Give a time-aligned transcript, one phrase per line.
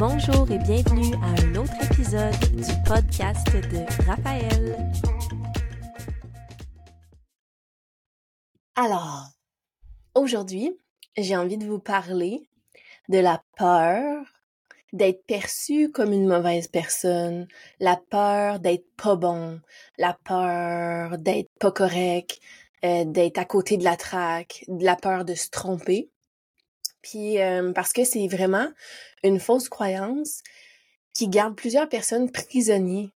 [0.00, 4.90] Bonjour et bienvenue à un autre épisode du podcast de Raphaël.
[8.76, 9.26] Alors,
[10.14, 10.74] aujourd'hui,
[11.18, 12.48] j'ai envie de vous parler
[13.10, 14.24] de la peur
[14.94, 17.46] d'être perçu comme une mauvaise personne,
[17.78, 19.60] la peur d'être pas bon,
[19.98, 22.40] la peur d'être pas correct,
[22.86, 26.08] euh, d'être à côté de la traque, la peur de se tromper.
[27.02, 28.68] Puis euh, parce que c'est vraiment
[29.22, 30.42] une fausse croyance
[31.14, 33.10] qui garde plusieurs personnes prisonniers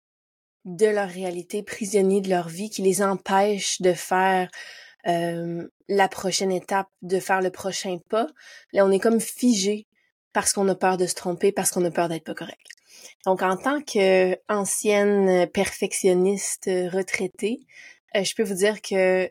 [0.65, 4.51] de leur réalité, prisonniers de leur vie, qui les empêche de faire
[5.07, 8.27] euh, la prochaine étape, de faire le prochain pas.
[8.73, 9.87] Là, on est comme figé
[10.32, 12.66] parce qu'on a peur de se tromper, parce qu'on a peur d'être pas correct.
[13.27, 17.60] Donc, en tant qu'ancienne perfectionniste retraitée,
[18.16, 19.30] euh, je peux vous dire que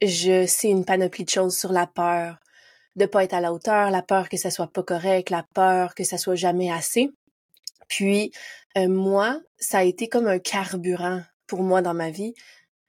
[0.00, 2.38] je sais une panoplie de choses sur la peur
[2.96, 5.94] de pas être à la hauteur, la peur que ça soit pas correct, la peur
[5.94, 7.10] que ça soit jamais assez.
[7.88, 8.32] Puis
[8.76, 12.34] euh, moi, ça a été comme un carburant pour moi dans ma vie,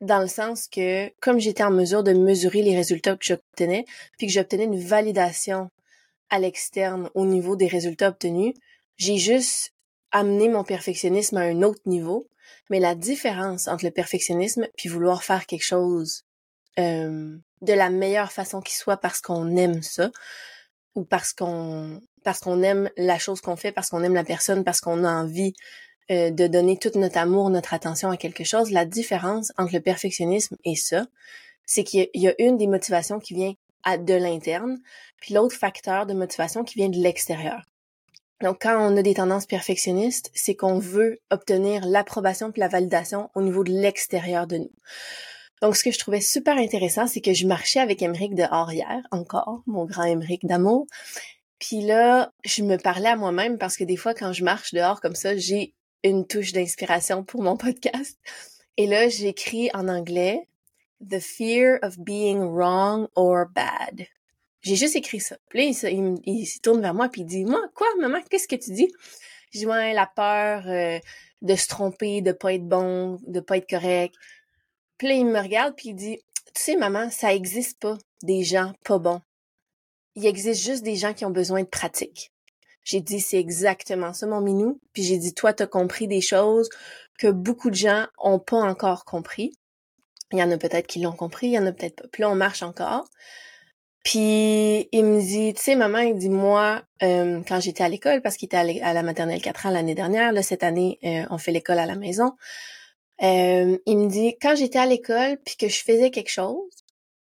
[0.01, 3.85] dans le sens que comme j'étais en mesure de mesurer les résultats que j'obtenais,
[4.17, 5.69] puis que j'obtenais une validation
[6.29, 8.53] à l'externe au niveau des résultats obtenus,
[8.97, 9.73] j'ai juste
[10.11, 12.27] amené mon perfectionnisme à un autre niveau.
[12.69, 16.23] Mais la différence entre le perfectionnisme puis vouloir faire quelque chose
[16.79, 20.11] euh, de la meilleure façon qui soit parce qu'on aime ça
[20.95, 24.63] ou parce qu'on parce qu'on aime la chose qu'on fait, parce qu'on aime la personne,
[24.63, 25.53] parce qu'on a envie
[26.11, 28.71] euh, de donner tout notre amour, notre attention à quelque chose.
[28.71, 31.05] La différence entre le perfectionnisme et ça,
[31.65, 33.53] c'est qu'il y, a une des motivations qui vient
[33.97, 34.79] de l'interne,
[35.19, 37.63] puis l'autre facteur de motivation qui vient de l'extérieur.
[38.41, 43.29] Donc, quand on a des tendances perfectionnistes, c'est qu'on veut obtenir l'approbation puis la validation
[43.35, 44.71] au niveau de l'extérieur de nous.
[45.63, 49.01] Donc, ce que je trouvais super intéressant, c'est que je marchais avec Émeric dehors hier,
[49.11, 50.87] encore, mon grand Émeric d'amour.
[51.57, 54.99] Puis là, je me parlais à moi-même parce que des fois, quand je marche dehors
[54.99, 58.19] comme ça, j'ai une touche d'inspiration pour mon podcast.
[58.75, 60.49] Et là, j'écris en anglais
[61.09, 64.05] The fear of being wrong or bad.
[64.63, 65.37] J'ai juste écrit ça.
[65.47, 65.89] Puis là,
[66.25, 68.91] il, se tourne vers moi puis il dit Moi, quoi, maman, qu'est-ce que tu dis?
[69.65, 70.99] Ouais, la peur euh,
[71.41, 74.13] de se tromper, de pas être bon, de pas être correct.
[75.03, 76.17] Puis là, il me regarde puis il dit
[76.55, 79.19] Tu sais, maman, ça existe pas des gens pas bons.
[80.15, 82.31] Il existe juste des gens qui ont besoin de pratique.
[82.85, 86.69] J'ai dit c'est exactement ça mon minou, puis j'ai dit toi t'as compris des choses
[87.19, 89.51] que beaucoup de gens ont pas encore compris.
[90.31, 92.07] Il y en a peut-être qui l'ont compris, il y en a peut-être pas.
[92.09, 93.03] Puis là, on marche encore.
[94.05, 98.21] Puis il me dit, tu sais, maman, il dit, moi, euh, quand j'étais à l'école,
[98.21, 101.37] parce qu'il était à, la maternelle 4 ans l'année dernière, là, cette année, euh, on
[101.37, 102.37] fait l'école à la maison.
[103.21, 106.71] Euh, il me dit, quand j'étais à l'école, puis que je faisais quelque chose,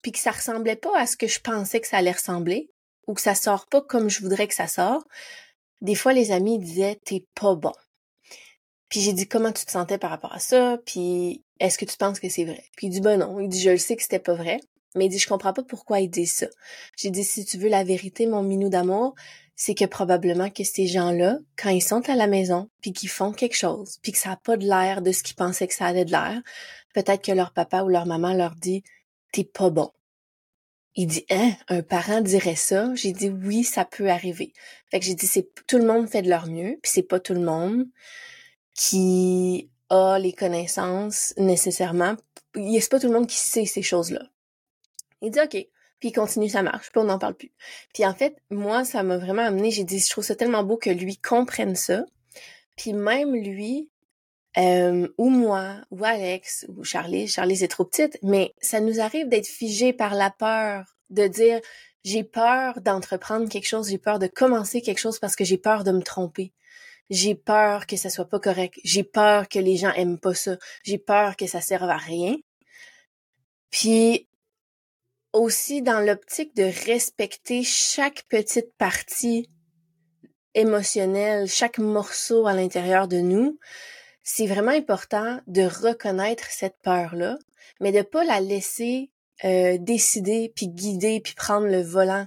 [0.02, 2.70] puis que ça ressemblait pas à ce que je pensais que ça allait ressembler,
[3.06, 5.06] ou que ça sort pas comme je voudrais que ça sorte,
[5.80, 7.72] des fois, les amis disaient, t'es pas bon.
[8.88, 10.78] Puis j'ai dit, comment tu te sentais par rapport à ça?
[10.86, 12.64] Puis est-ce que tu penses que c'est vrai?
[12.76, 13.40] Puis il dit, ben non.
[13.40, 14.60] Il dit, je le sais que c'était pas vrai.
[14.94, 16.46] Mais il dit, je comprends pas pourquoi il dit ça.
[16.96, 19.14] J'ai dit, si tu veux la vérité, mon minou d'amour,
[19.56, 23.32] c'est que probablement que ces gens-là, quand ils sont à la maison, puis qu'ils font
[23.32, 25.86] quelque chose, puis que ça a pas de l'air de ce qu'ils pensaient que ça
[25.86, 26.40] allait de l'air,
[26.94, 28.82] peut-être que leur papa ou leur maman leur dit,
[29.32, 29.90] t'es pas bon.
[30.96, 32.94] Il dit, hein, un parent dirait ça?
[32.94, 34.52] J'ai dit, oui, ça peut arriver.
[34.90, 37.20] Fait que j'ai dit, c'est, tout le monde fait de leur mieux, puis c'est pas
[37.20, 37.86] tout le monde
[38.74, 42.16] qui a les connaissances nécessairement.
[42.54, 44.22] C'est pas tout le monde qui sait ces choses-là.
[45.20, 45.66] Il dit OK.
[46.04, 47.50] Puis il continue sa marche, puis on n'en parle plus.
[47.94, 50.76] Puis en fait, moi, ça m'a vraiment amené, j'ai dit, je trouve ça tellement beau
[50.76, 52.04] que lui comprenne ça.
[52.76, 53.88] Puis même lui,
[54.58, 59.30] euh, ou moi, ou Alex, ou Charlie, Charlie c'est trop petite, mais ça nous arrive
[59.30, 61.58] d'être figé par la peur, de dire,
[62.04, 65.84] j'ai peur d'entreprendre quelque chose, j'ai peur de commencer quelque chose parce que j'ai peur
[65.84, 66.52] de me tromper.
[67.08, 68.78] J'ai peur que ça soit pas correct.
[68.84, 70.58] J'ai peur que les gens aiment pas ça.
[70.82, 72.36] J'ai peur que ça serve à rien.
[73.70, 74.28] Puis
[75.34, 79.50] aussi dans l'optique de respecter chaque petite partie
[80.54, 83.58] émotionnelle, chaque morceau à l'intérieur de nous,
[84.22, 87.36] c'est vraiment important de reconnaître cette peur-là,
[87.80, 89.10] mais de pas la laisser
[89.44, 92.26] euh, décider, puis guider, puis prendre le volant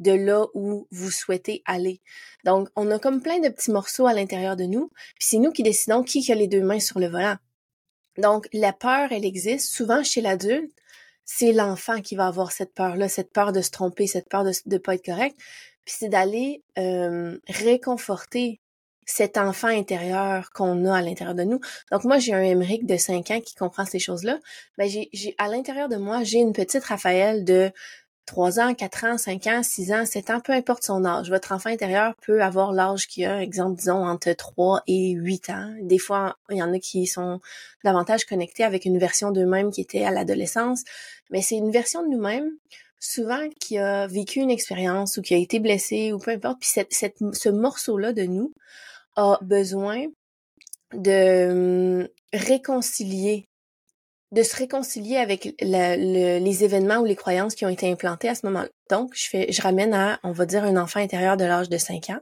[0.00, 2.02] de là où vous souhaitez aller.
[2.44, 5.52] Donc, on a comme plein de petits morceaux à l'intérieur de nous, puis c'est nous
[5.52, 7.36] qui décidons qui a les deux mains sur le volant.
[8.16, 9.72] Donc, la peur, elle existe.
[9.72, 10.72] Souvent, chez l'adulte,
[11.30, 14.52] c'est l'enfant qui va avoir cette peur-là, cette peur de se tromper, cette peur de
[14.64, 15.36] ne pas être correct.
[15.84, 16.62] Puis c'est d'aller
[17.48, 18.60] réconforter
[19.04, 21.60] cet enfant intérieur qu'on a à l'intérieur de nous.
[21.92, 24.38] Donc moi, j'ai un Émeric de 5 ans qui comprend ces choses-là.
[24.78, 27.70] Ben, j'ai, j'ai, à l'intérieur de moi, j'ai une petite Raphaël de
[28.28, 31.30] 3 ans, 4 ans, 5 ans, 6 ans, 7 ans, peu importe son âge.
[31.30, 35.74] Votre enfant intérieur peut avoir l'âge qu'il a, exemple, disons, entre 3 et 8 ans.
[35.80, 37.40] Des fois, il y en a qui sont
[37.84, 40.84] davantage connectés avec une version d'eux-mêmes qui était à l'adolescence,
[41.30, 42.50] mais c'est une version de nous-mêmes
[43.00, 46.68] souvent qui a vécu une expérience ou qui a été blessé ou peu importe, puis
[46.68, 48.52] cette, ce morceau-là de nous
[49.16, 50.04] a besoin
[50.92, 53.47] de hum, réconcilier
[54.32, 58.44] de se réconcilier avec les événements ou les croyances qui ont été implantées à ce
[58.46, 58.68] moment-là.
[58.90, 61.78] Donc, je fais, je ramène à, on va dire, un enfant intérieur de l'âge de
[61.78, 62.20] 5 ans.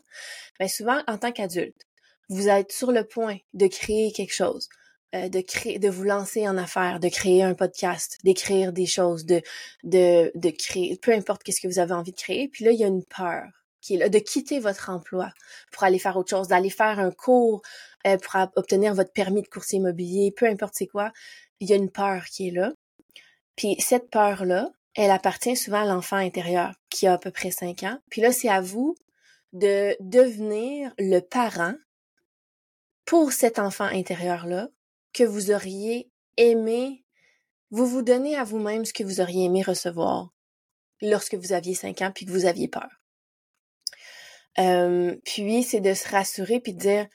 [0.60, 1.86] Mais souvent, en tant qu'adulte,
[2.28, 4.68] vous êtes sur le point de créer quelque chose,
[5.14, 9.24] euh, de créer, de vous lancer en affaires, de créer un podcast, d'écrire des choses,
[9.24, 9.42] de,
[9.82, 12.48] de, de créer, peu importe qu'est-ce que vous avez envie de créer.
[12.48, 13.44] Puis là, il y a une peur
[13.90, 15.30] de quitter votre emploi
[15.72, 17.62] pour aller faire autre chose, d'aller faire un cours
[18.06, 21.12] euh, pour obtenir votre permis de coursier immobilier, peu importe c'est quoi
[21.60, 22.72] il y a une peur qui est là.
[23.56, 27.82] Puis cette peur-là, elle appartient souvent à l'enfant intérieur qui a à peu près 5
[27.84, 27.98] ans.
[28.10, 28.94] Puis là, c'est à vous
[29.52, 31.74] de devenir le parent
[33.04, 34.68] pour cet enfant intérieur-là
[35.12, 37.04] que vous auriez aimé,
[37.70, 40.30] vous vous donnez à vous-même ce que vous auriez aimé recevoir
[41.00, 43.00] lorsque vous aviez 5 ans puis que vous aviez peur.
[44.58, 47.06] Euh, puis c'est de se rassurer puis de dire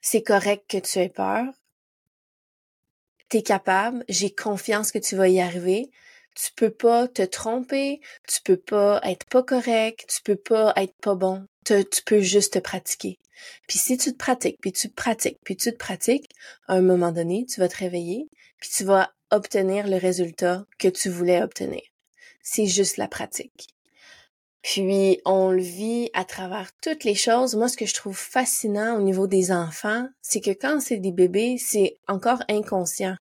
[0.00, 1.44] c'est correct que tu aies peur,
[3.28, 5.90] t'es capable, j'ai confiance que tu vas y arriver.
[6.34, 10.94] Tu peux pas te tromper, tu peux pas être pas correct, tu peux pas être
[11.02, 11.46] pas bon.
[11.64, 13.18] tu peux juste te pratiquer.
[13.68, 16.30] Puis si tu te pratiques, puis tu te pratiques, puis tu te pratiques,
[16.68, 18.28] à un moment donné, tu vas te réveiller,
[18.60, 21.82] puis tu vas obtenir le résultat que tu voulais obtenir.
[22.42, 23.68] C'est juste la pratique.
[24.68, 27.56] Puis on le vit à travers toutes les choses.
[27.56, 31.10] Moi, ce que je trouve fascinant au niveau des enfants, c'est que quand c'est des
[31.10, 33.16] bébés, c'est encore inconscient.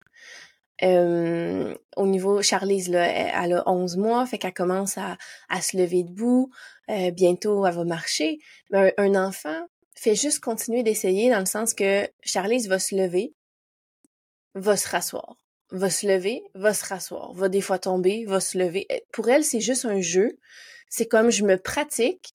[0.82, 5.16] Euh, au niveau Charlize, là, elle, a 11 mois, fait qu'elle commence à,
[5.62, 6.50] se lever debout.
[6.88, 8.40] Euh, bientôt, elle va marcher.
[8.70, 13.34] Mais un, enfant fait juste continuer d'essayer dans le sens que Charlize va se lever,
[14.56, 15.36] va se rasseoir,
[15.70, 18.88] va se lever, va se rasseoir, va des fois tomber, va se lever.
[19.12, 20.40] Pour elle, c'est juste un jeu
[20.88, 22.32] c'est comme je me pratique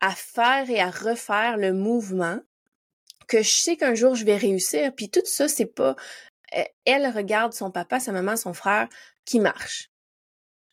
[0.00, 2.40] à faire et à refaire le mouvement
[3.26, 4.94] que je sais qu'un jour je vais réussir.
[4.94, 5.96] Puis tout ça, c'est pas
[6.56, 8.88] e, elle regarde son papa, sa maman, son frère
[9.24, 9.90] qui marche.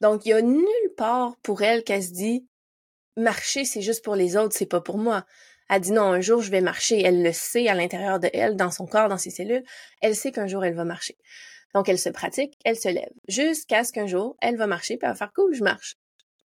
[0.01, 2.45] Donc il y a nulle part pour elle qu'elle se dit
[3.18, 5.25] marcher c'est juste pour les autres, c'est pas pour moi.
[5.69, 7.01] Elle dit non, un jour je vais marcher.
[7.01, 9.63] Elle le sait à l'intérieur de elle, dans son corps, dans ses cellules.
[10.01, 11.18] Elle sait qu'un jour elle va marcher.
[11.74, 13.12] Donc elle se pratique, elle se lève.
[13.30, 15.95] Jusqu'à ce qu'un jour elle va marcher, puis elle va faire cool, je marche.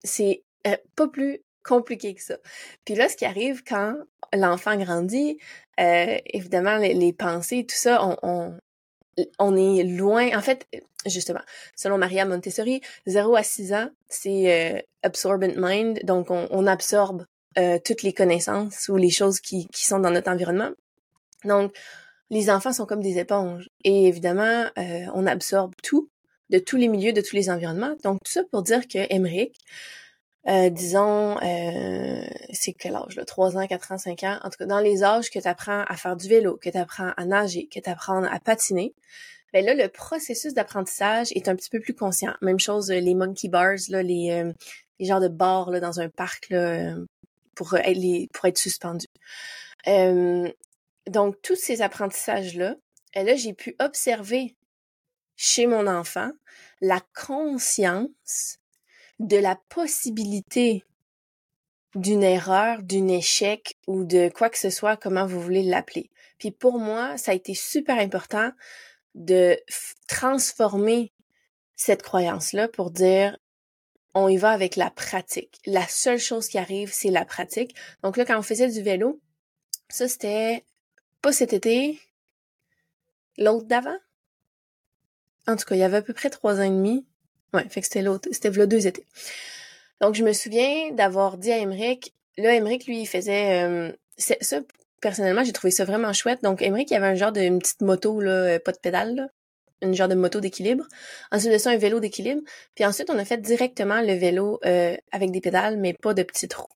[0.04, 2.38] C'est euh, pas plus compliqué que ça.
[2.86, 3.96] Puis là, ce qui arrive quand
[4.34, 5.38] l'enfant grandit,
[5.80, 8.58] euh, évidemment, les, pensées, tout ça, on, on,
[9.40, 10.38] on, est loin.
[10.38, 10.68] En fait,
[11.06, 11.42] justement,
[11.76, 17.26] selon Maria Montessori, 0 à 6 ans, c'est euh, absorbent mind, donc on, on absorbe
[17.58, 20.72] euh, toutes les connaissances ou les choses qui, qui sont dans notre environnement.
[21.46, 21.74] Donc,
[22.30, 23.70] les enfants sont comme des éponges.
[23.86, 26.10] Et évidemment, euh, on absorbe tout
[26.50, 27.96] de tous les milieux, de tous les environnements.
[28.04, 29.58] Donc, tout ça pour dire que Emmerich,
[30.48, 33.26] euh, disons, euh, c'est quel âge, là?
[33.26, 34.40] 3 ans, 4 ans, 5 ans?
[34.44, 36.78] En tout cas, dans les âges que tu apprends à faire du vélo, que tu
[36.78, 38.94] apprends à nager, que tu apprends à patiner,
[39.54, 42.36] ben là, le processus d'apprentissage est un petit peu plus conscient.
[42.42, 44.54] Même chose, euh, les monkey bars, là, les, euh,
[45.00, 46.96] les genres de bars là, dans un parc là,
[47.56, 49.08] pour, être, pour être suspendu.
[51.08, 52.76] donc, tous ces apprentissages-là,
[53.16, 54.56] là, j'ai pu observer
[55.36, 56.32] chez mon enfant
[56.82, 58.60] la conscience
[59.20, 60.84] de la possibilité
[61.96, 66.10] d'une erreur, d'un échec ou de quoi que ce soit, comment vous voulez l'appeler.
[66.38, 68.52] Puis pour moi, ça a été super important
[69.14, 69.58] de
[70.08, 71.14] transformer
[71.76, 73.38] cette croyance-là pour dire
[74.14, 75.60] on y va avec la pratique.
[75.66, 77.76] La seule chose qui arrive, c'est la pratique.
[78.02, 79.22] Donc là, quand on faisait du vélo,
[79.90, 80.66] ça c'était
[81.22, 82.00] pas cet été,
[83.38, 83.98] l'autre d'avant.
[85.48, 87.06] En tout cas, il y avait à peu près trois ans et demi.
[87.56, 89.06] Ouais, fait que c'était l'autre, c'était là deux étés.
[90.02, 94.60] Donc, je me souviens d'avoir dit à Emmerich, là, Emmerich, lui, il faisait, euh, ça,
[95.02, 96.44] personnellement, j'ai trouvé ça vraiment chouette.
[96.44, 99.16] Donc, Emmerich, il avait un genre de une petite moto, là, euh, pas de pédale,
[99.16, 99.28] là,
[99.82, 100.86] une genre de moto d'équilibre.
[101.32, 102.42] Ensuite de ça, un vélo d'équilibre.
[102.76, 106.24] Puis ensuite, on a fait directement le vélo euh, avec des pédales, mais pas de
[106.24, 106.68] petites roues.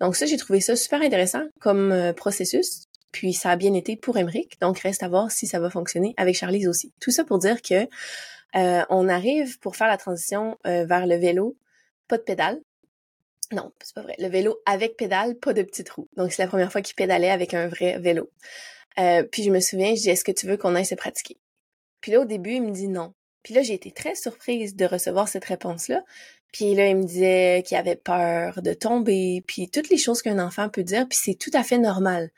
[0.00, 2.86] Donc ça, j'ai trouvé ça super intéressant comme processus.
[3.12, 4.58] Puis ça a bien été pour Emmerich.
[4.60, 6.92] Donc reste à voir si ça va fonctionner avec Charlize aussi.
[7.00, 7.88] Tout ça pour dire que
[8.56, 11.56] euh, on arrive pour faire la transition euh, vers le vélo,
[12.08, 12.60] pas de pédale.
[13.52, 14.14] Non, c'est pas vrai.
[14.18, 16.08] Le vélo avec pédale, pas de petite roue.
[16.16, 18.30] Donc c'est la première fois qu'il pédalait avec un vrai vélo.
[18.98, 21.36] Euh, puis je me souviens, je dis est-ce que tu veux qu'on aille se pratiquer?
[22.00, 23.12] Puis là au début, il me dit non.
[23.42, 26.04] Puis là j'ai été très surprise de recevoir cette réponse-là.
[26.52, 30.44] Puis là, il me disait qu'il avait peur de tomber, puis toutes les choses qu'un
[30.44, 32.30] enfant peut dire, puis c'est tout à fait normal.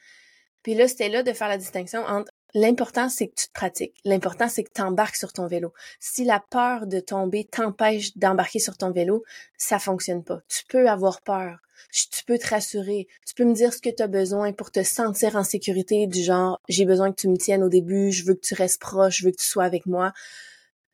[0.63, 3.95] Puis là, c'était là de faire la distinction entre l'important, c'est que tu te pratiques.
[4.05, 5.73] L'important, c'est que tu embarques sur ton vélo.
[6.01, 9.25] Si la peur de tomber t'empêche d'embarquer sur ton vélo,
[9.57, 10.41] ça fonctionne pas.
[10.49, 11.59] Tu peux avoir peur.
[11.93, 13.09] Tu peux te rassurer.
[13.27, 16.23] Tu peux me dire ce que tu as besoin pour te sentir en sécurité, du
[16.23, 19.19] genre, j'ai besoin que tu me tiennes au début, je veux que tu restes proche,
[19.19, 20.13] je veux que tu sois avec moi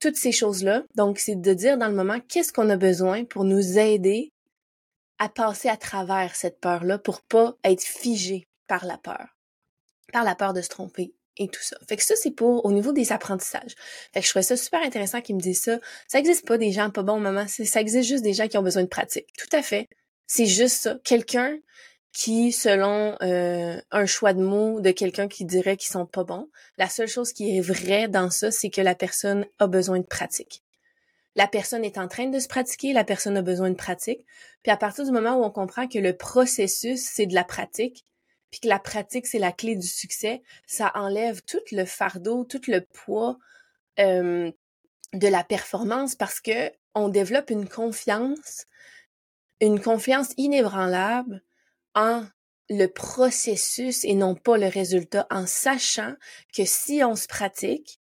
[0.01, 0.85] toutes ces choses-là.
[0.95, 4.33] Donc, c'est de dire dans le moment qu'est-ce qu'on a besoin pour nous aider
[5.19, 9.37] à passer à travers cette peur-là pour pas être figé par la peur,
[10.13, 11.77] par la peur de se tromper et tout ça.
[11.89, 13.75] Fait que ça, c'est pour au niveau des apprentissages.
[14.13, 15.79] Fait que je trouvais ça super intéressant qu'ils me disent ça.
[16.07, 18.59] Ça existe pas des gens pas bons au moment, ça existe juste des gens qui
[18.59, 19.27] ont besoin de pratique.
[19.39, 19.89] Tout à fait.
[20.27, 20.99] C'est juste ça.
[21.05, 21.57] Quelqu'un
[22.13, 26.49] qui, selon euh, un choix de mots de quelqu'un qui dirait qu'ils sont pas bons,
[26.77, 30.07] la seule chose qui est vraie dans ça, c'est que la personne a besoin de
[30.07, 30.63] pratique.
[31.37, 34.27] La personne est en train de se pratiquer, la personne a besoin de pratique.
[34.65, 38.05] Puis à partir du moment où on comprend que le processus, c'est de la pratique,
[38.51, 42.63] puis que la pratique, c'est la clé du succès, ça enlève tout le fardeau, tout
[42.69, 43.39] le poids
[43.99, 44.53] de
[45.13, 48.67] la performance parce que on développe une confiance,
[49.61, 51.43] une confiance inébranlable
[52.71, 56.15] le processus et non pas le résultat, en sachant
[56.55, 58.01] que si on se pratique,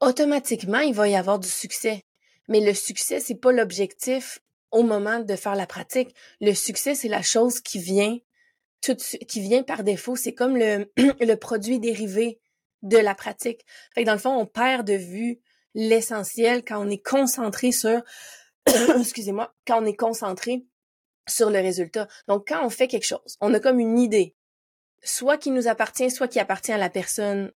[0.00, 2.04] automatiquement, il va y avoir du succès.
[2.48, 4.40] Mais le succès, c'est pas l'objectif
[4.70, 6.14] au moment de faire la pratique.
[6.40, 8.18] Le succès, c'est la chose qui vient
[8.84, 10.16] tout qui vient par défaut.
[10.16, 12.40] C'est comme le, le produit dérivé
[12.82, 13.64] de la pratique.
[13.94, 15.40] Fait que dans le fond, on perd de vue
[15.74, 18.02] l'essentiel quand on est concentré sur,
[18.98, 20.66] excusez-moi, quand on est concentré
[21.26, 22.06] sur le résultat.
[22.28, 24.36] Donc, quand on fait quelque chose, on a comme une idée,
[25.02, 27.50] soit qui nous appartient, soit qui appartient à la personne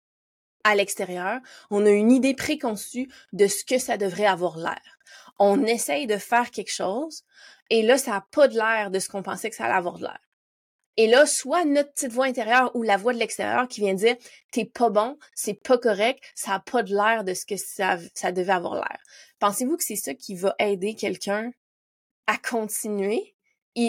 [0.64, 1.40] à l'extérieur.
[1.70, 4.98] On a une idée préconçue de ce que ça devrait avoir l'air.
[5.38, 7.24] On essaye de faire quelque chose,
[7.70, 9.98] et là, ça n'a pas de l'air de ce qu'on pensait que ça allait avoir
[9.98, 10.20] de l'air.
[10.98, 14.16] Et là, soit notre petite voix intérieure ou la voix de l'extérieur qui vient dire
[14.50, 17.96] t'es pas bon, c'est pas correct, ça a pas de l'air de ce que ça,
[18.32, 18.98] devait avoir l'air.
[19.38, 21.52] Pensez-vous que c'est ça qui va aider quelqu'un
[22.26, 23.36] à continuer?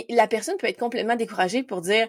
[0.10, 2.08] La personne peut être complètement découragée pour dire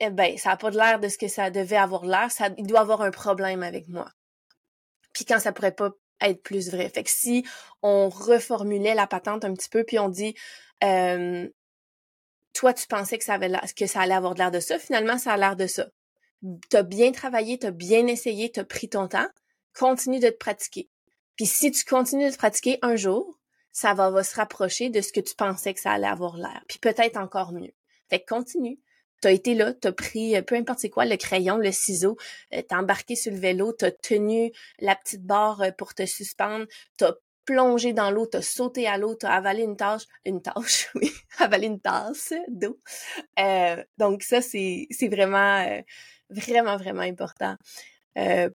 [0.00, 2.50] eh ben ça a pas de l'air de ce que ça devait avoir l'air, ça
[2.58, 4.10] il doit avoir un problème avec moi.
[5.14, 6.90] Puis quand ça pourrait pas être plus vrai.
[6.90, 7.46] Fait que si
[7.80, 10.34] on reformulait la patente un petit peu puis on dit
[12.52, 15.56] toi tu pensais que ça allait avoir de l'air de ça, finalement ça a l'air
[15.56, 15.88] de ça.
[16.70, 19.28] T'as bien travaillé, t'as bien essayé, t'as pris ton temps,
[19.74, 20.88] continue de te pratiquer.
[21.36, 23.38] Puis si tu continues de te pratiquer un jour,
[23.72, 26.62] ça va, se rapprocher de ce que tu pensais que ça allait avoir l'air.
[26.68, 27.72] Puis peut-être encore mieux.
[28.08, 28.78] Fait que continue.
[29.20, 32.16] T'as été là, t'as pris euh, peu importe quoi, le crayon, le ciseau,
[32.54, 36.64] euh, t'as embarqué sur le vélo, t'as tenu la petite barre euh, pour te suspendre,
[36.96, 37.12] t'as
[37.50, 41.66] plongé dans l'eau, t'as sauté à l'eau, t'as avalé une tâche, une tâche, oui, avalé
[41.66, 42.78] une tasse d'eau.
[43.98, 45.82] donc ça, c'est, vraiment,
[46.30, 47.56] vraiment, vraiment important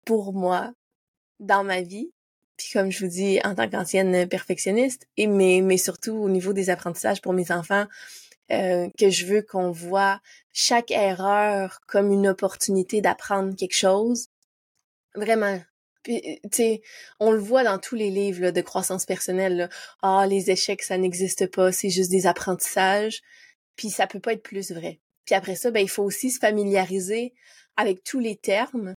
[0.05, 0.73] pour moi
[1.39, 2.11] dans ma vie.
[2.57, 6.51] Puis comme je vous dis, en tant qu'ancienne perfectionniste, et mais, mais surtout au niveau
[6.53, 7.85] des apprentissages pour mes enfants,
[8.51, 10.19] euh, que je veux qu'on voit
[10.51, 14.27] chaque erreur comme une opportunité d'apprendre quelque chose.
[15.15, 15.61] Vraiment.
[16.51, 16.81] Sais,
[17.19, 19.69] on le voit dans tous les livres de croissance personnelle.
[20.01, 23.21] Ah, les échecs, ça n'existe pas, c'est juste des apprentissages.
[23.75, 24.99] Puis ça peut pas être plus vrai.
[25.25, 27.33] Puis après ça, ben, il faut aussi se familiariser
[27.77, 28.93] avec tous les termes,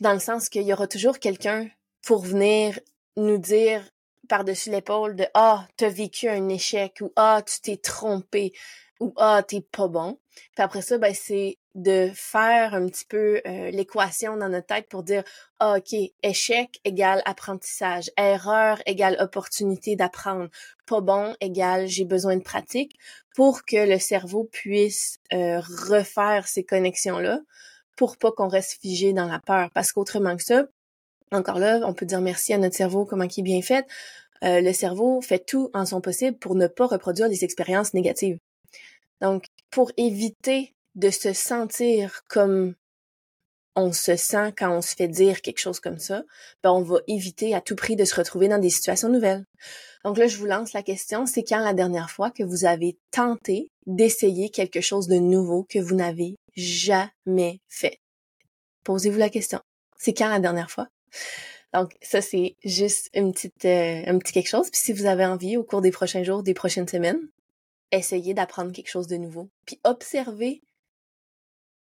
[0.00, 1.68] dans le sens qu'il y aura toujours quelqu'un
[2.04, 2.78] pour venir
[3.16, 3.88] nous dire
[4.28, 8.52] par-dessus l'épaule de Ah, t'as vécu un échec ou Ah, tu t'es trompé
[9.00, 10.18] ou Ah, t'es pas bon.
[10.54, 14.88] Puis après ça, ben, c'est de faire un petit peu euh, l'équation dans notre tête
[14.88, 15.24] pour dire
[15.58, 20.48] ah, OK, échec égale apprentissage, erreur égale opportunité d'apprendre,
[20.86, 22.98] pas bon égale j'ai besoin de pratique
[23.34, 27.40] pour que le cerveau puisse euh, refaire ces connexions-là
[27.96, 29.70] pour pas qu'on reste figé dans la peur.
[29.74, 30.66] Parce qu'autrement que ça,
[31.30, 33.86] encore là, on peut dire merci à notre cerveau, comment il est bien fait.
[34.44, 38.38] Euh, le cerveau fait tout en son possible pour ne pas reproduire des expériences négatives.
[39.20, 42.74] Donc, pour éviter de se sentir comme
[43.74, 46.24] on se sent quand on se fait dire quelque chose comme ça,
[46.62, 49.44] ben on va éviter à tout prix de se retrouver dans des situations nouvelles.
[50.04, 52.98] Donc là, je vous lance la question, c'est quand la dernière fois que vous avez
[53.10, 57.98] tenté d'essayer quelque chose de nouveau que vous n'avez jamais fait?
[58.84, 59.60] Posez-vous la question.
[59.96, 60.88] C'est quand la dernière fois?
[61.72, 64.70] Donc ça c'est juste une petite euh, un petit quelque chose.
[64.70, 67.20] Puis si vous avez envie au cours des prochains jours, des prochaines semaines,
[67.92, 69.48] essayez d'apprendre quelque chose de nouveau.
[69.64, 70.62] Puis observez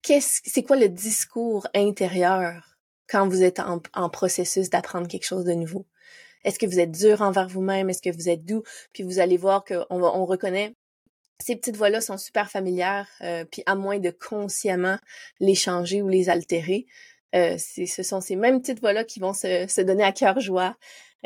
[0.05, 2.77] c'est quoi le discours intérieur
[3.09, 5.87] quand vous êtes en, processus d'apprendre quelque chose de nouveau?
[6.45, 7.89] Est-ce que vous êtes dur envers vous-même?
[7.89, 8.63] Est-ce que vous êtes doux?
[8.93, 10.75] Puis vous allez voir qu'on on reconnaît
[11.41, 14.99] ces petites voix-là sont super familières, euh, puis à moins de consciemment
[15.41, 16.87] les changer ou les altérer,
[17.35, 20.77] euh, ce sont ces mêmes petites voix-là qui vont se, se, donner à cœur joie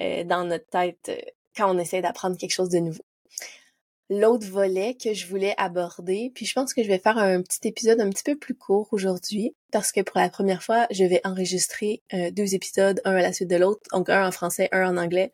[0.00, 1.20] euh, dans notre tête euh,
[1.56, 3.02] quand on essaie d'apprendre quelque chose de nouveau.
[4.10, 7.68] L'autre volet que je voulais aborder, puis je pense que je vais faire un petit
[7.68, 11.20] épisode un petit peu plus court aujourd'hui, parce que pour la première fois, je vais
[11.24, 14.96] enregistrer deux épisodes, un à la suite de l'autre, donc un en français, un en
[14.96, 15.30] anglais,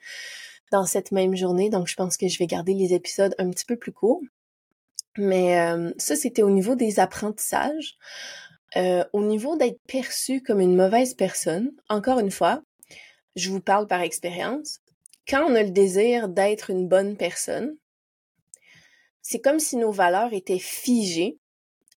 [0.72, 1.70] dans cette même journée.
[1.70, 4.22] Donc je pense que je vais garder les épisodes un petit peu plus courts.
[5.16, 7.96] Mais euh, ça, c'était au niveau des apprentissages.
[8.76, 12.60] Euh, au niveau d'être perçu comme une mauvaise personne, encore une fois,
[13.36, 14.80] je vous parle par expérience,
[15.28, 17.76] quand on a le désir d'être une bonne personne,
[19.24, 21.38] c'est comme si nos valeurs étaient figées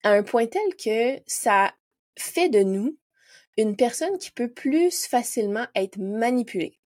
[0.01, 1.73] à un point tel que ça
[2.17, 2.97] fait de nous
[3.57, 6.79] une personne qui peut plus facilement être manipulée.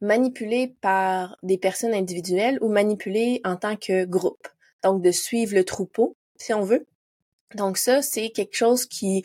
[0.00, 4.48] Manipulée par des personnes individuelles ou manipulée en tant que groupe
[4.84, 6.86] donc de suivre le troupeau, si on veut.
[7.54, 9.24] Donc ça, c'est quelque chose qui,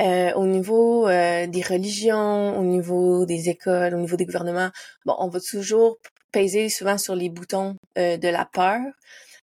[0.00, 4.70] euh, au niveau euh, des religions, au niveau des écoles, au niveau des gouvernements,
[5.06, 5.98] bon, on va toujours
[6.32, 8.80] peser souvent sur les boutons euh, de la peur.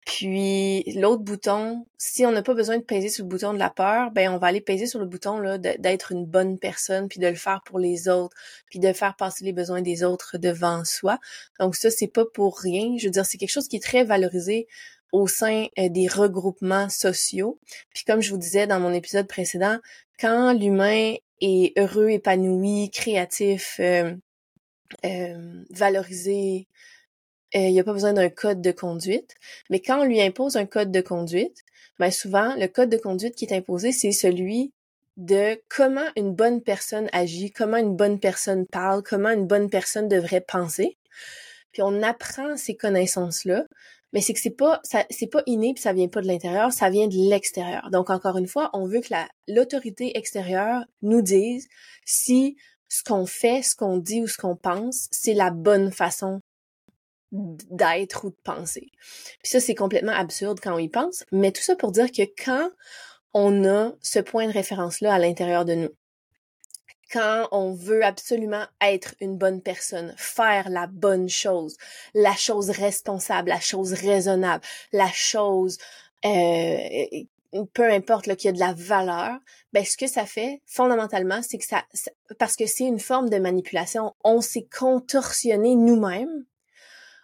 [0.05, 3.70] Puis l'autre bouton, si on n'a pas besoin de peser sur le bouton de la
[3.70, 7.20] peur, ben on va aller peser sur le bouton là d'être une bonne personne, puis
[7.20, 8.36] de le faire pour les autres,
[8.70, 11.20] puis de faire passer les besoins des autres devant soi.
[11.60, 12.98] Donc ça c'est pas pour rien.
[12.98, 14.67] Je veux dire c'est quelque chose qui est très valorisé
[15.12, 17.60] au sein euh, des regroupements sociaux.
[17.93, 19.77] Puis comme je vous disais dans mon épisode précédent,
[20.20, 24.15] quand l'humain est heureux, épanoui, créatif, euh,
[25.05, 26.67] euh, valorisé,
[27.53, 29.36] il n'y a pas besoin d'un code de conduite.
[29.70, 31.63] Mais quand on lui impose un code de conduite,
[32.00, 34.74] ben souvent, le code de conduite qui est imposé, c'est celui
[35.17, 40.08] de comment une bonne personne agit, comment une bonne personne parle, comment une bonne personne
[40.08, 40.98] devrait penser.
[41.72, 43.65] Puis on apprend ces connaissances-là
[44.13, 46.89] mais c'est que c'est pas c'est pas inné puis ça vient pas de l'intérieur, ça
[46.89, 47.89] vient de l'extérieur.
[47.91, 51.67] Donc encore une fois, on veut que la l'autorité extérieure nous dise
[52.05, 52.58] si
[52.89, 56.42] ce qu'on fait, ce qu'on dit ou ce qu'on pense, c'est la bonne façon
[57.31, 58.91] d'être ou de penser.
[59.41, 62.24] Puis ça c'est complètement absurde quand on y pense, mais tout ça pour dire que
[62.44, 62.70] quand
[63.33, 65.89] on a ce point de référence là à l'intérieur de nous,
[67.11, 71.75] quand on veut absolument être une bonne personne, faire la bonne chose,
[72.13, 74.63] la chose responsable, la chose raisonnable,
[74.94, 75.77] la chose
[76.25, 76.77] euh,
[77.74, 79.37] peu importe là, qu'il y a de la valeur,
[79.74, 81.85] ben ce que ça fait fondamentalement, c'est que ça,
[82.39, 86.46] parce que c'est une forme de manipulation, on s'est contorsionné nous-mêmes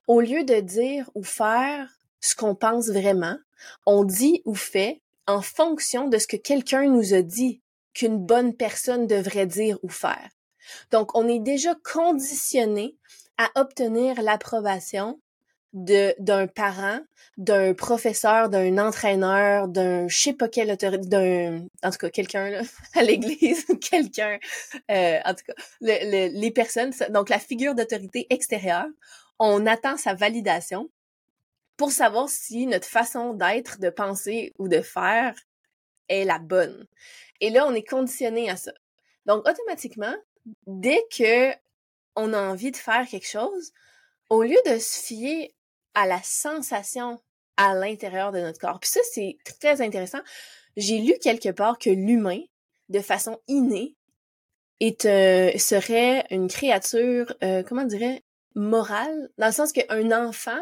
[0.08, 1.90] au lieu de dire ou faire
[2.20, 3.38] ce qu'on pense vraiment,
[3.86, 7.62] on dit ou fait en fonction de ce que quelqu'un nous a dit
[7.94, 10.30] qu'une bonne personne devrait dire ou faire.
[10.92, 12.96] Donc, on est déjà conditionné
[13.38, 15.20] à obtenir l'approbation
[15.74, 17.00] d'un parent,
[17.38, 22.62] d'un professeur, d'un entraîneur, d'un je sais pas quel autorité, d'un en tout cas quelqu'un
[22.96, 24.40] à l'église quelqu'un
[24.90, 28.88] euh, en tout cas les personnes donc la figure d'autorité extérieure,
[29.40, 30.90] on attend sa validation
[31.78, 35.36] pour savoir si notre façon d'être, de penser ou de faire
[36.10, 36.88] est la bonne.
[37.40, 38.74] Et là, on est conditionné à ça.
[39.26, 40.16] Donc, automatiquement,
[40.66, 41.52] dès que
[42.16, 43.72] on a envie de faire quelque chose,
[44.30, 45.54] au lieu de se fier
[45.94, 47.22] à la sensation
[47.58, 48.80] à l'intérieur de notre corps.
[48.80, 50.20] Puis ça, c'est très intéressant.
[50.76, 52.42] J'ai lu quelque part que l'humain,
[52.90, 53.96] de façon innée,
[54.80, 58.24] est euh, serait une créature, euh, comment dirait,
[58.58, 60.62] morale, dans le sens qu'un enfant,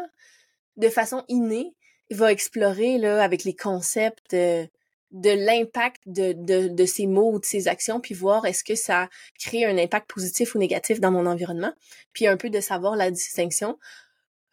[0.76, 1.74] de façon innée,
[2.10, 4.66] va explorer là avec les concepts euh,
[5.10, 8.74] de l'impact de, de, de ces mots ou de ces actions, puis voir est-ce que
[8.74, 11.72] ça crée un impact positif ou négatif dans mon environnement,
[12.12, 13.78] puis un peu de savoir la distinction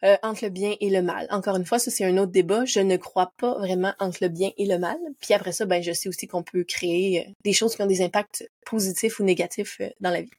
[0.04, 1.26] euh, entre le bien et le mal.
[1.30, 2.64] Encore une fois, ça c'est un autre débat.
[2.64, 4.98] Je ne crois pas vraiment entre le bien et le mal.
[5.20, 7.86] Puis après ça, ben je sais aussi qu'on peut créer euh, des choses qui ont
[7.86, 10.30] des impacts positifs ou négatifs dans la vie.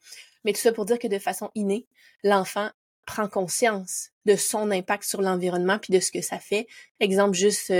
[0.43, 1.87] Mais tout ça pour dire que de façon innée,
[2.23, 2.69] l'enfant
[3.05, 6.67] prend conscience de son impact sur l'environnement puis de ce que ça fait.
[6.99, 7.71] Exemple juste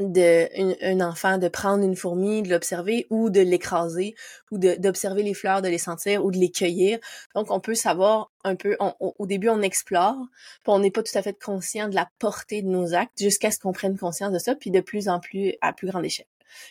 [0.00, 0.48] de
[0.82, 4.14] un enfant de prendre une fourmi, de l'observer ou de l'écraser
[4.50, 6.98] ou d'observer les fleurs, de les sentir ou de les cueillir.
[7.34, 10.16] Donc on peut savoir un peu au début on explore,
[10.62, 13.50] puis on n'est pas tout à fait conscient de la portée de nos actes jusqu'à
[13.50, 16.26] ce qu'on prenne conscience de ça puis de plus en plus à plus grande échelle.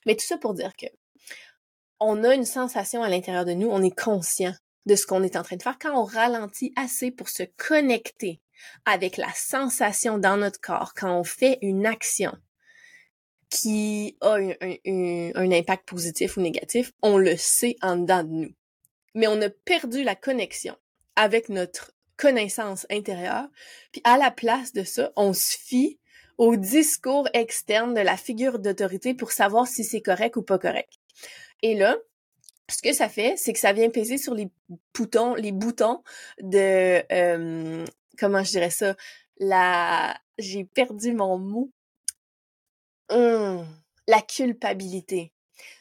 [0.06, 0.88] Mais tout ça pour dire que
[2.00, 4.54] on a une sensation à l'intérieur de nous, on est conscient
[4.86, 8.42] de ce qu'on est en train de faire quand on ralentit assez pour se connecter
[8.86, 12.36] avec la sensation dans notre corps quand on fait une action
[13.50, 18.54] qui a un, impact positif ou négatif, on le sait en dedans de nous.
[19.16, 20.76] Mais on a perdu la connexion
[21.16, 23.48] avec notre connaissance intérieure.
[23.92, 26.00] Puis à la place de ça, on se fie
[26.38, 30.94] au discours externe de la figure d'autorité pour savoir si c'est correct ou pas correct.
[31.64, 31.98] Et là,
[32.70, 34.50] ce que ça fait, c'est que ça vient peser sur les
[34.94, 36.04] boutons, les boutons
[36.42, 37.86] de euh,
[38.18, 38.96] comment je dirais ça,
[39.38, 41.72] la j'ai perdu mon mot.
[43.10, 43.66] Hum,
[44.08, 45.34] la culpabilité.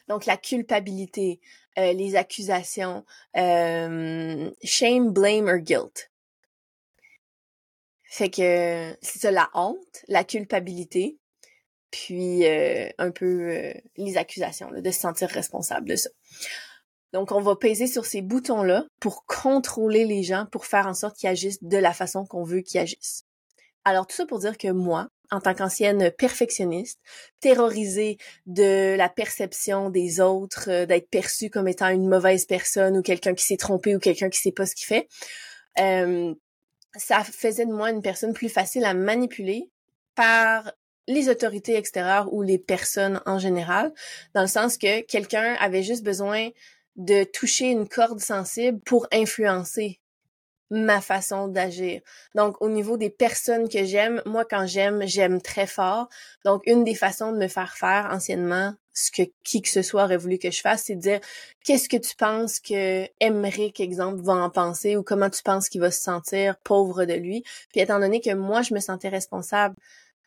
[0.07, 1.39] Donc la culpabilité,
[1.77, 3.05] euh, les accusations,
[3.37, 6.11] euh, shame, blame or guilt.
[8.03, 11.17] Fait que c'est ça la honte, la culpabilité,
[11.91, 16.09] puis euh, un peu les accusations, de se sentir responsable de ça.
[17.13, 21.17] Donc, on va peser sur ces boutons-là pour contrôler les gens, pour faire en sorte
[21.17, 23.23] qu'ils agissent de la façon qu'on veut qu'ils agissent.
[23.83, 26.99] Alors, tout ça pour dire que moi, en tant qu'ancienne perfectionniste,
[27.39, 33.01] terrorisée de la perception des autres, euh, d'être perçue comme étant une mauvaise personne ou
[33.01, 35.07] quelqu'un qui s'est trompé ou quelqu'un qui sait pas ce qu'il fait,
[35.79, 36.33] euh,
[36.95, 39.69] ça faisait de moi une personne plus facile à manipuler
[40.15, 40.71] par
[41.07, 43.93] les autorités extérieures ou les personnes en général,
[44.35, 46.49] dans le sens que quelqu'un avait juste besoin
[46.99, 49.99] de toucher une corde sensible pour influencer
[50.69, 52.01] ma façon d'agir.
[52.35, 56.09] Donc, au niveau des personnes que j'aime, moi, quand j'aime, j'aime très fort.
[56.45, 60.03] Donc, une des façons de me faire faire anciennement ce que qui que ce soit
[60.03, 61.19] aurait voulu que je fasse, c'est de dire
[61.63, 65.81] qu'est-ce que tu penses que Emmerich, exemple, va en penser ou comment tu penses qu'il
[65.81, 67.43] va se sentir pauvre de lui?
[67.71, 69.75] Puis étant donné que moi, je me sentais responsable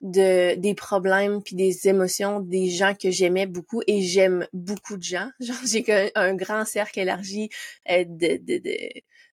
[0.03, 5.03] de des problèmes puis des émotions des gens que j'aimais beaucoup et j'aime beaucoup de
[5.03, 5.31] gens.
[5.41, 7.49] Genre j'ai un, grand cercle élargi
[7.91, 8.77] euh, de, de, de,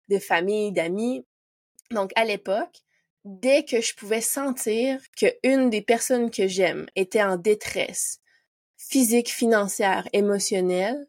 [0.10, 1.26] de famille, d'amis.
[1.92, 2.82] Donc à l'époque,
[3.26, 8.20] dès que je pouvais sentir que une des personnes que j'aime était en détresse
[8.78, 11.08] physique, financière, émotionnelle,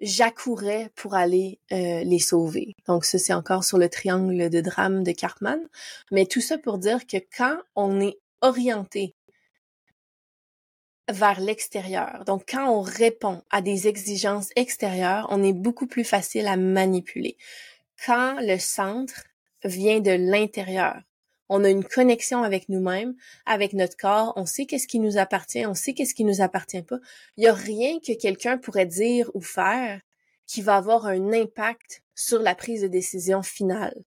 [0.00, 2.74] j'accourais pour aller euh, les sauver.
[2.86, 5.60] Donc ça, c'est encore sur le triangle de drame de Cartman.
[6.10, 9.14] Mais tout ça pour dire que quand on est orienté
[11.08, 12.24] vers l'extérieur.
[12.26, 17.36] Donc, quand on répond à des exigences extérieures, on est beaucoup plus facile à manipuler.
[18.06, 19.24] Quand le centre
[19.64, 21.02] vient de l'intérieur,
[21.48, 23.14] on a une connexion avec nous-mêmes,
[23.46, 26.82] avec notre corps, on sait qu'est-ce qui nous appartient, on sait qu'est-ce qui nous appartient
[26.82, 26.98] pas.
[27.36, 30.00] Il y a rien que quelqu'un pourrait dire ou faire
[30.46, 34.02] qui va avoir un impact sur la prise de décision finale.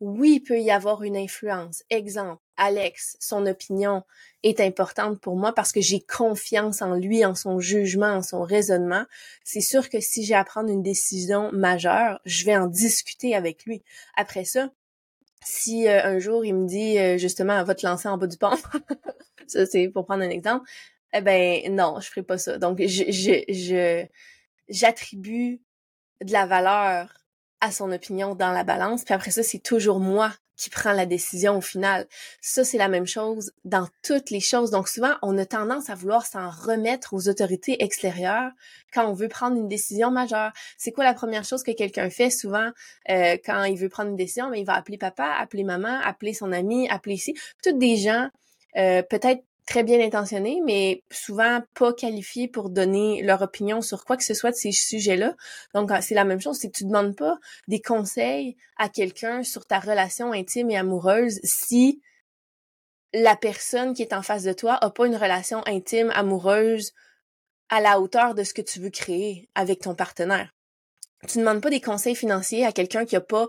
[0.00, 1.82] Oui, il peut y avoir une influence.
[1.90, 4.02] Exemple, Alex, son opinion
[4.42, 8.42] est importante pour moi parce que j'ai confiance en lui, en son jugement, en son
[8.42, 9.04] raisonnement.
[9.44, 13.64] C'est sûr que si j'ai à prendre une décision majeure, je vais en discuter avec
[13.64, 13.82] lui.
[14.16, 14.70] Après ça,
[15.44, 18.36] si euh, un jour il me dit euh, justement va te lancer en bas du
[18.36, 18.56] pont,
[19.46, 20.68] ça c'est pour prendre un exemple,
[21.12, 22.58] eh ben non, je ferai pas ça.
[22.58, 24.06] Donc je je
[24.68, 25.60] j'attribue
[26.22, 27.25] de la valeur
[27.60, 31.06] à son opinion dans la balance, puis après ça, c'est toujours moi qui prends la
[31.06, 32.06] décision au final.
[32.40, 34.70] Ça, c'est la même chose dans toutes les choses.
[34.70, 38.50] Donc souvent, on a tendance à vouloir s'en remettre aux autorités extérieures
[38.92, 40.52] quand on veut prendre une décision majeure.
[40.78, 42.70] C'est quoi la première chose que quelqu'un fait souvent
[43.10, 44.46] euh, quand il veut prendre une décision?
[44.46, 47.34] Mais ben, il va appeler papa, appeler maman, appeler son ami, appeler ici.
[47.62, 48.30] Toutes des gens
[48.76, 54.16] euh, peut-être très bien intentionnés, mais souvent pas qualifiés pour donner leur opinion sur quoi
[54.16, 55.34] que ce soit de ces sujets-là.
[55.74, 59.66] Donc, c'est la même chose, c'est que tu demandes pas des conseils à quelqu'un sur
[59.66, 62.00] ta relation intime et amoureuse si
[63.12, 66.92] la personne qui est en face de toi a pas une relation intime, amoureuse
[67.68, 70.52] à la hauteur de ce que tu veux créer avec ton partenaire.
[71.26, 73.48] Tu demandes pas des conseils financiers à quelqu'un qui a pas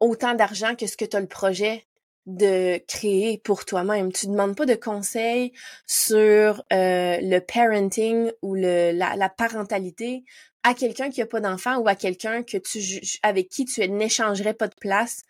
[0.00, 1.84] autant d'argent que ce que tu as le projet
[2.26, 4.12] de créer pour toi-même.
[4.12, 5.52] Tu demandes pas de conseils
[5.86, 10.24] sur euh, le parenting ou le, la, parentalité
[10.62, 12.80] à quelqu'un qui a pas d'enfant ou à quelqu'un que tu
[13.22, 15.22] avec qui tu n'échangerais pas de place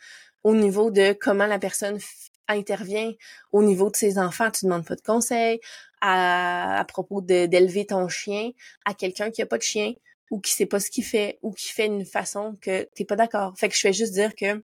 [0.45, 1.99] au niveau de comment la personne
[2.47, 3.13] intervient
[3.51, 4.51] au niveau de ses enfants.
[4.51, 5.59] Tu demandes pas de conseils
[6.01, 8.51] à, à propos d'élever ton chien
[8.85, 9.95] à quelqu'un qui a pas de chien
[10.31, 13.17] ou qui sait pas ce qu'il fait ou qui fait une façon que t'es pas
[13.17, 13.55] d'accord.
[13.57, 14.63] Fait que je vais juste dire que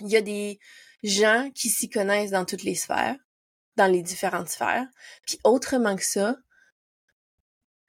[0.00, 0.58] il y a des
[1.02, 3.16] gens qui s'y connaissent dans toutes les sphères,
[3.76, 4.86] dans les différentes sphères.
[5.26, 6.36] Puis autrement que ça,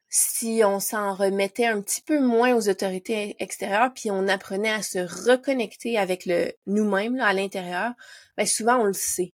[0.10, 4.82] si on s'en remettait un petit peu moins aux autorités extérieures, puis on apprenait à
[4.82, 7.94] se reconnecter avec le nous-mêmes à l'intérieur,
[8.38, 9.34] ben souvent on le sait.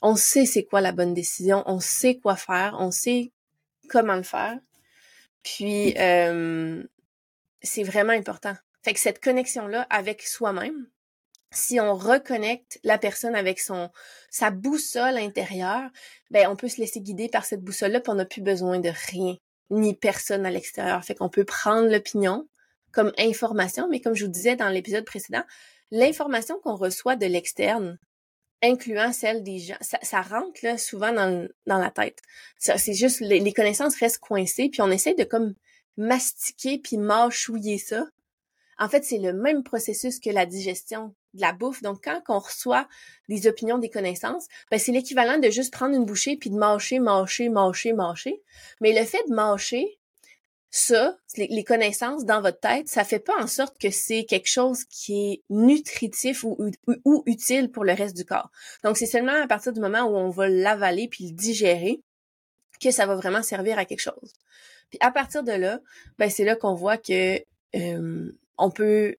[0.00, 3.32] On sait c'est quoi la bonne décision, on sait quoi faire, on sait
[3.88, 4.58] comment le faire.
[5.42, 6.82] Puis euh,
[7.62, 8.56] c'est vraiment important.
[8.82, 10.86] Fait que cette connexion-là avec soi-même,
[11.50, 13.90] si on reconnecte la personne avec son
[14.30, 15.90] sa boussole intérieure,
[16.30, 18.90] ben on peut se laisser guider par cette boussole-là, puis on n'a plus besoin de
[19.10, 19.36] rien,
[19.70, 21.02] ni personne à l'extérieur.
[21.04, 22.46] Fait qu'on peut prendre l'opinion
[22.92, 25.44] comme information, mais comme je vous disais dans l'épisode précédent,
[25.90, 27.98] l'information qu'on reçoit de l'externe,
[28.62, 32.20] incluant celle des gens, ça, rentre là, souvent dans, dans la tête.
[32.58, 35.54] C'est juste, les, connaissances restent coincées, puis on essaie de comme
[35.96, 38.06] mastiquer puis mâchouiller ça.
[38.78, 41.82] En fait, c'est le même processus que la digestion de la bouffe.
[41.82, 42.88] Donc, quand on reçoit
[43.28, 46.98] des opinions, des connaissances, ben, c'est l'équivalent de juste prendre une bouchée puis de mâcher,
[46.98, 48.42] mâcher, mâcher, mâcher.
[48.80, 49.98] Mais le fait de mâcher,
[50.70, 54.84] ça, les, connaissances dans votre tête, ça fait pas en sorte que c'est quelque chose
[54.84, 56.58] qui est nutritif ou,
[57.04, 58.50] ou, utile pour le reste du corps.
[58.84, 62.02] Donc, c'est seulement à partir du moment où on va l'avaler puis le digérer
[62.82, 64.34] que ça va vraiment servir à quelque chose.
[64.90, 65.80] Puis à partir de là,
[66.18, 67.42] ben c'est là qu'on voit que
[67.74, 69.16] euh, on peut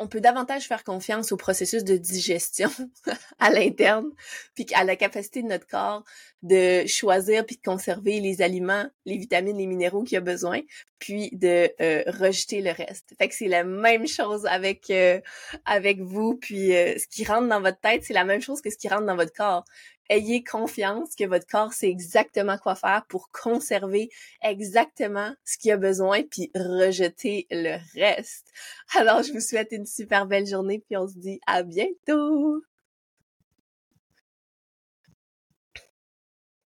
[0.00, 2.70] on peut davantage faire confiance au processus de digestion
[3.38, 4.10] à l'interne,
[4.54, 6.04] puis à la capacité de notre corps
[6.42, 10.60] de choisir puis de conserver les aliments, les vitamines, les minéraux qu'il a besoin,
[10.98, 13.14] puis de euh, rejeter le reste.
[13.18, 15.20] Fait que c'est la même chose avec euh,
[15.66, 18.70] avec vous, puis euh, ce qui rentre dans votre tête, c'est la même chose que
[18.70, 19.64] ce qui rentre dans votre corps
[20.10, 24.10] ayez confiance que votre corps sait exactement quoi faire pour conserver
[24.42, 28.48] exactement ce qu'il a besoin puis rejeter le reste.
[28.96, 32.60] Alors, je vous souhaite une super belle journée puis on se dit à bientôt!